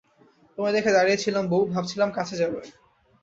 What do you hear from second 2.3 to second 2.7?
যাবে।